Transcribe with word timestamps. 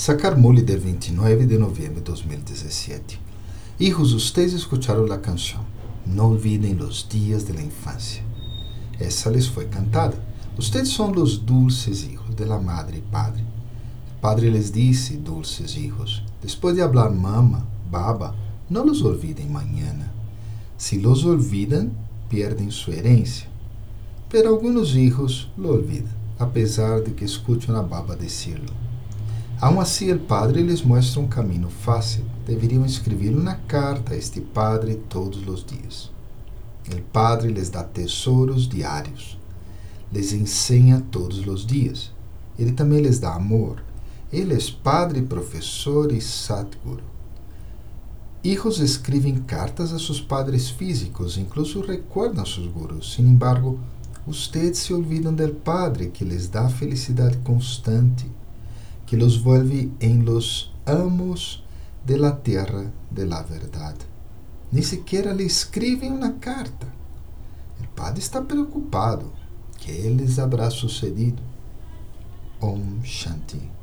Sacar 0.00 0.38
Mole 0.38 0.62
del 0.62 0.80
29 0.80 1.46
de 1.46 1.58
novembro 1.58 2.00
de 2.00 2.10
2017. 2.10 3.18
Hijos, 3.80 4.14
ustedes 4.14 4.54
escucharon 4.54 5.06
la 5.10 5.20
canción. 5.20 5.60
No 6.06 6.28
olviden 6.28 6.78
los 6.78 7.06
días 7.06 7.46
de 7.46 7.52
la 7.52 7.60
infancia. 7.60 8.22
Essa 8.98 9.30
les 9.30 9.46
foi 9.46 9.66
cantada. 9.66 10.14
Ustedes 10.56 10.88
son 10.88 11.14
los 11.14 11.44
dulces 11.44 12.04
hijos 12.04 12.34
de 12.34 12.46
la 12.46 12.58
madre 12.58 12.96
y 12.96 13.12
padre. 13.12 13.42
El 13.42 14.20
padre 14.22 14.50
les 14.50 14.72
dice, 14.72 15.18
dulces 15.18 15.76
hijos, 15.76 16.22
después 16.40 16.74
de 16.74 16.82
hablar 16.82 17.10
mama, 17.10 17.66
baba, 17.90 18.34
no 18.70 18.82
los 18.82 19.02
olviden 19.02 19.52
mañana. 19.52 20.10
Si 20.78 20.98
los 20.98 21.26
olvidan, 21.26 21.92
pierden 22.30 22.70
su 22.70 22.90
herencia. 22.90 23.48
Pero 24.30 24.48
algunos 24.48 24.96
hijos 24.96 25.50
lo 25.58 25.74
olvidan, 25.74 26.16
a 26.38 26.48
pesar 26.48 27.04
de 27.04 27.14
que 27.14 27.26
escuchan 27.26 27.76
a 27.76 27.82
baba 27.82 28.16
decirlo. 28.16 28.72
Aún 29.60 29.78
assim, 29.78 30.10
o 30.10 30.18
padre 30.18 30.62
lhes 30.62 30.80
mostra 30.80 31.20
um 31.20 31.28
caminho 31.28 31.68
fácil. 31.68 32.24
Deveriam 32.46 32.86
escrever 32.86 33.36
uma 33.36 33.56
carta 33.56 34.14
a 34.14 34.16
este 34.16 34.40
padre 34.40 34.94
todos 34.94 35.46
os 35.46 35.62
dias. 35.62 36.10
O 36.90 36.98
padre 37.12 37.52
lhes 37.52 37.68
dá 37.68 37.84
tesouros 37.84 38.66
diários. 38.66 39.38
Les 40.10 40.32
ensina 40.32 41.04
todos 41.10 41.46
os 41.46 41.66
dias. 41.66 42.10
Ele 42.58 42.72
também 42.72 43.02
lhes 43.02 43.18
dá 43.18 43.34
amor. 43.34 43.84
Ele 44.32 44.54
é 44.54 44.58
padre, 44.82 45.20
professor 45.20 46.10
e 46.10 46.22
Satguru. 46.22 47.04
Hijos 48.42 48.78
escrevem 48.78 49.42
cartas 49.42 49.92
a 49.92 49.98
seus 49.98 50.22
padres 50.22 50.70
físicos, 50.70 51.36
incluso 51.36 51.82
recordam 51.82 52.46
seus 52.46 52.66
gurus. 52.66 53.12
Sin 53.12 53.28
embargo, 53.28 53.78
ustedes 54.26 54.78
se 54.78 54.94
olvidam 54.94 55.34
del 55.34 55.52
padre 55.52 56.08
que 56.08 56.24
les 56.24 56.48
dá 56.48 56.70
felicidade 56.70 57.36
constante 57.44 58.26
que 59.10 59.16
los 59.16 59.42
vuelve 59.42 59.90
en 59.98 60.24
los 60.24 60.70
amos 60.86 61.64
de 62.06 62.16
la 62.16 62.44
tierra 62.44 62.92
de 63.10 63.26
la 63.26 63.42
verdad. 63.42 63.96
Ni 64.70 64.84
siquiera 64.84 65.34
le 65.34 65.44
escriben 65.46 66.12
una 66.12 66.38
carta. 66.38 66.86
El 67.80 67.88
padre 67.88 68.20
está 68.20 68.46
preocupado. 68.46 69.32
¿Qué 69.84 70.08
les 70.10 70.38
habrá 70.38 70.70
sucedido? 70.70 71.38
Om 72.60 73.02
Shanti. 73.02 73.79